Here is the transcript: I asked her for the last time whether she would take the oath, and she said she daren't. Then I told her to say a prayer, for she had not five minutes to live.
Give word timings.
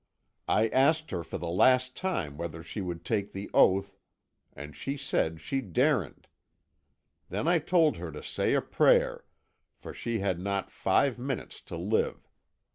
I 0.47 0.67
asked 0.69 1.11
her 1.11 1.23
for 1.23 1.37
the 1.37 1.47
last 1.47 1.95
time 1.95 2.35
whether 2.35 2.63
she 2.63 2.81
would 2.81 3.05
take 3.05 3.33
the 3.33 3.51
oath, 3.53 3.99
and 4.51 4.75
she 4.75 4.97
said 4.97 5.39
she 5.39 5.61
daren't. 5.61 6.25
Then 7.29 7.47
I 7.47 7.59
told 7.59 7.97
her 7.97 8.11
to 8.11 8.23
say 8.23 8.55
a 8.55 8.63
prayer, 8.63 9.25
for 9.75 9.93
she 9.93 10.17
had 10.17 10.39
not 10.39 10.71
five 10.71 11.19
minutes 11.19 11.61
to 11.69 11.77
live. 11.77 12.27